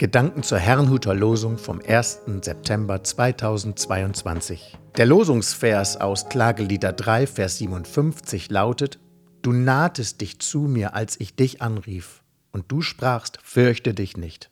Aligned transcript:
Gedanken 0.00 0.42
zur 0.42 0.56
Herrnhuter 0.56 1.12
Losung 1.14 1.58
vom 1.58 1.78
1. 1.86 2.20
September 2.40 3.04
2022. 3.04 4.78
Der 4.96 5.04
Losungsvers 5.04 5.98
aus 5.98 6.30
Klagelieder 6.30 6.94
3, 6.94 7.26
Vers 7.26 7.58
57 7.58 8.48
lautet: 8.50 8.98
Du 9.42 9.52
nahtest 9.52 10.22
dich 10.22 10.38
zu 10.38 10.60
mir, 10.60 10.94
als 10.94 11.20
ich 11.20 11.36
dich 11.36 11.60
anrief, 11.60 12.22
und 12.50 12.72
du 12.72 12.80
sprachst: 12.80 13.40
Fürchte 13.42 13.92
dich 13.92 14.16
nicht. 14.16 14.50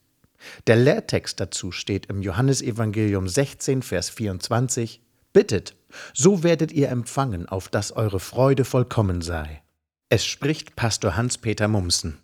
Der 0.66 0.76
Lehrtext 0.76 1.40
dazu 1.40 1.72
steht 1.72 2.04
im 2.10 2.20
Johannesevangelium 2.20 3.26
16, 3.26 3.80
Vers 3.80 4.10
24: 4.10 5.00
Bittet, 5.32 5.76
so 6.12 6.42
werdet 6.42 6.72
ihr 6.72 6.90
empfangen, 6.90 7.48
auf 7.48 7.70
dass 7.70 7.92
eure 7.92 8.20
Freude 8.20 8.66
vollkommen 8.66 9.22
sei. 9.22 9.62
Es 10.10 10.26
spricht 10.26 10.76
Pastor 10.76 11.16
Hans-Peter 11.16 11.68
Mumsen. 11.68 12.18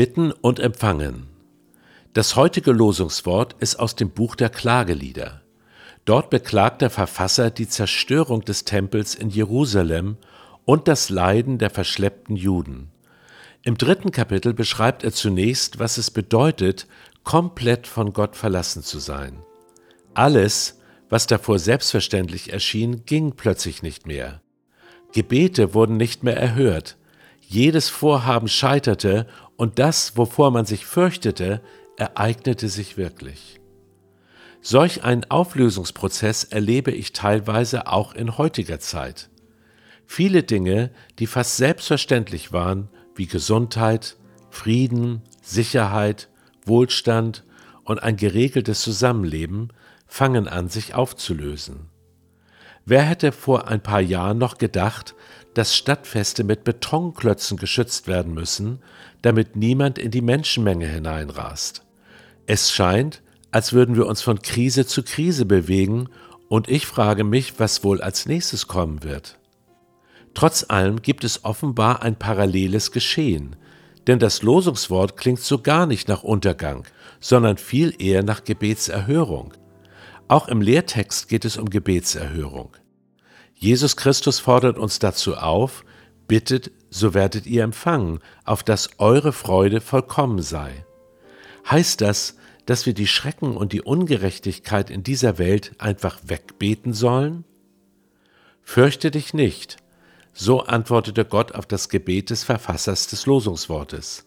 Bitten 0.00 0.32
und 0.32 0.60
Empfangen. 0.60 1.26
Das 2.14 2.34
heutige 2.34 2.72
Losungswort 2.72 3.54
ist 3.58 3.78
aus 3.78 3.96
dem 3.96 4.08
Buch 4.08 4.34
der 4.34 4.48
Klagelieder. 4.48 5.42
Dort 6.06 6.30
beklagt 6.30 6.80
der 6.80 6.88
Verfasser 6.88 7.50
die 7.50 7.68
Zerstörung 7.68 8.40
des 8.40 8.64
Tempels 8.64 9.14
in 9.14 9.28
Jerusalem 9.28 10.16
und 10.64 10.88
das 10.88 11.10
Leiden 11.10 11.58
der 11.58 11.68
verschleppten 11.68 12.34
Juden. 12.34 12.90
Im 13.62 13.76
dritten 13.76 14.10
Kapitel 14.10 14.54
beschreibt 14.54 15.04
er 15.04 15.12
zunächst, 15.12 15.78
was 15.78 15.98
es 15.98 16.10
bedeutet, 16.10 16.86
komplett 17.22 17.86
von 17.86 18.14
Gott 18.14 18.36
verlassen 18.36 18.82
zu 18.82 19.00
sein. 19.00 19.42
Alles, 20.14 20.80
was 21.10 21.26
davor 21.26 21.58
selbstverständlich 21.58 22.54
erschien, 22.54 23.04
ging 23.04 23.32
plötzlich 23.32 23.82
nicht 23.82 24.06
mehr. 24.06 24.40
Gebete 25.12 25.74
wurden 25.74 25.98
nicht 25.98 26.22
mehr 26.22 26.38
erhört, 26.38 26.96
jedes 27.50 27.88
Vorhaben 27.88 28.46
scheiterte 28.46 29.26
und 29.56 29.80
das, 29.80 30.16
wovor 30.16 30.52
man 30.52 30.66
sich 30.66 30.86
fürchtete, 30.86 31.60
ereignete 31.96 32.68
sich 32.68 32.96
wirklich. 32.96 33.60
Solch 34.60 35.02
einen 35.02 35.28
Auflösungsprozess 35.28 36.44
erlebe 36.44 36.92
ich 36.92 37.12
teilweise 37.12 37.88
auch 37.88 38.14
in 38.14 38.38
heutiger 38.38 38.78
Zeit. 38.78 39.30
Viele 40.06 40.44
Dinge, 40.44 40.90
die 41.18 41.26
fast 41.26 41.56
selbstverständlich 41.56 42.52
waren, 42.52 42.88
wie 43.16 43.26
Gesundheit, 43.26 44.16
Frieden, 44.50 45.22
Sicherheit, 45.42 46.28
Wohlstand 46.64 47.44
und 47.82 48.00
ein 48.00 48.16
geregeltes 48.16 48.80
Zusammenleben, 48.80 49.72
fangen 50.06 50.46
an, 50.46 50.68
sich 50.68 50.94
aufzulösen. 50.94 51.90
Wer 52.90 53.02
hätte 53.02 53.30
vor 53.30 53.68
ein 53.68 53.80
paar 53.80 54.00
Jahren 54.00 54.38
noch 54.38 54.58
gedacht, 54.58 55.14
dass 55.54 55.76
Stadtfeste 55.76 56.42
mit 56.42 56.64
Betonklötzen 56.64 57.56
geschützt 57.56 58.08
werden 58.08 58.34
müssen, 58.34 58.80
damit 59.22 59.54
niemand 59.54 59.96
in 59.96 60.10
die 60.10 60.22
Menschenmenge 60.22 60.88
hineinrast. 60.88 61.84
Es 62.48 62.72
scheint, 62.72 63.22
als 63.52 63.72
würden 63.72 63.94
wir 63.94 64.06
uns 64.06 64.22
von 64.22 64.42
Krise 64.42 64.86
zu 64.86 65.04
Krise 65.04 65.44
bewegen, 65.44 66.08
und 66.48 66.68
ich 66.68 66.84
frage 66.84 67.22
mich, 67.22 67.60
was 67.60 67.84
wohl 67.84 68.02
als 68.02 68.26
nächstes 68.26 68.66
kommen 68.66 69.04
wird. 69.04 69.38
Trotz 70.34 70.66
allem 70.68 71.00
gibt 71.00 71.22
es 71.22 71.44
offenbar 71.44 72.02
ein 72.02 72.16
paralleles 72.16 72.90
Geschehen, 72.90 73.54
denn 74.08 74.18
das 74.18 74.42
Losungswort 74.42 75.16
klingt 75.16 75.38
so 75.38 75.62
gar 75.62 75.86
nicht 75.86 76.08
nach 76.08 76.24
Untergang, 76.24 76.82
sondern 77.20 77.56
viel 77.56 77.94
eher 78.02 78.24
nach 78.24 78.42
Gebetserhörung. 78.42 79.54
Auch 80.30 80.46
im 80.46 80.60
Lehrtext 80.60 81.26
geht 81.28 81.44
es 81.44 81.56
um 81.56 81.68
Gebetserhörung. 81.68 82.76
Jesus 83.52 83.96
Christus 83.96 84.38
fordert 84.38 84.78
uns 84.78 85.00
dazu 85.00 85.34
auf, 85.34 85.84
bittet, 86.28 86.70
so 86.88 87.14
werdet 87.14 87.46
ihr 87.46 87.64
empfangen, 87.64 88.20
auf 88.44 88.62
dass 88.62 88.90
eure 88.98 89.32
Freude 89.32 89.80
vollkommen 89.80 90.40
sei. 90.40 90.86
Heißt 91.68 92.00
das, 92.00 92.36
dass 92.64 92.86
wir 92.86 92.94
die 92.94 93.08
Schrecken 93.08 93.56
und 93.56 93.72
die 93.72 93.82
Ungerechtigkeit 93.82 94.88
in 94.88 95.02
dieser 95.02 95.38
Welt 95.38 95.72
einfach 95.78 96.20
wegbeten 96.22 96.92
sollen? 96.92 97.44
Fürchte 98.62 99.10
dich 99.10 99.34
nicht, 99.34 99.78
so 100.32 100.60
antwortete 100.60 101.24
Gott 101.24 101.56
auf 101.56 101.66
das 101.66 101.88
Gebet 101.88 102.30
des 102.30 102.44
Verfassers 102.44 103.08
des 103.08 103.26
Losungswortes. 103.26 104.26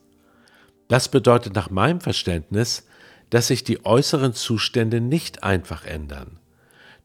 Das 0.90 1.08
bedeutet 1.08 1.56
nach 1.56 1.70
meinem 1.70 2.02
Verständnis, 2.02 2.88
dass 3.34 3.48
sich 3.48 3.64
die 3.64 3.84
äußeren 3.84 4.36
Zustände 4.36 5.02
nicht 5.02 5.42
einfach 5.42 5.86
ändern. 5.86 6.38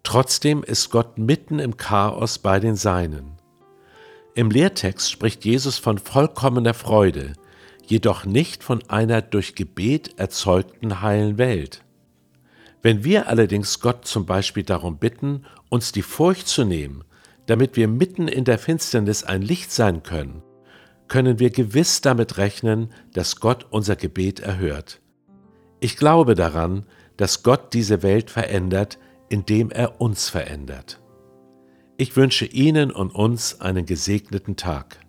Trotzdem 0.03 0.63
ist 0.63 0.91
Gott 0.91 1.17
mitten 1.17 1.59
im 1.59 1.79
Chaos 1.79 2.39
bei 2.39 2.61
den 2.61 2.77
Seinen. 2.77 3.39
Im 4.35 4.51
Lehrtext 4.51 5.11
spricht 5.11 5.47
Jesus 5.47 5.79
von 5.79 5.97
vollkommener 5.97 6.75
Freude, 6.75 7.33
jedoch 7.87 8.27
nicht 8.27 8.63
von 8.63 8.83
einer 8.91 9.23
durch 9.23 9.55
Gebet 9.55 10.19
erzeugten 10.19 11.01
heilen 11.01 11.39
Welt. 11.39 11.83
Wenn 12.83 13.05
wir 13.05 13.29
allerdings 13.29 13.81
Gott 13.81 14.07
zum 14.07 14.27
Beispiel 14.27 14.65
darum 14.65 14.99
bitten, 14.99 15.47
uns 15.71 15.93
die 15.93 16.03
Furcht 16.03 16.47
zu 16.47 16.67
nehmen, 16.67 17.05
damit 17.47 17.75
wir 17.75 17.89
mitten 17.89 18.29
in 18.29 18.45
der 18.45 18.59
Finsternis 18.59 19.25
ein 19.25 19.41
Licht 19.41 19.73
sein 19.73 20.03
können, 20.03 20.43
können 21.09 21.39
wir 21.39 21.49
gewiss 21.49 22.03
damit 22.03 22.37
rechnen, 22.37 22.93
dass 23.15 23.41
Gott 23.41 23.67
unser 23.71 23.97
Gebet 23.97 24.41
erhört. 24.41 25.01
Ich 25.81 25.97
glaube 25.97 26.35
daran, 26.35 26.87
dass 27.17 27.43
Gott 27.43 27.73
diese 27.73 28.03
Welt 28.03 28.31
verändert, 28.31 28.99
indem 29.29 29.71
er 29.71 30.01
uns 30.01 30.29
verändert. 30.29 31.01
Ich 31.97 32.17
wünsche 32.17 32.47
Ihnen 32.47 32.91
und 32.91 33.15
uns 33.15 33.61
einen 33.61 33.87
gesegneten 33.87 34.57
Tag. 34.57 35.01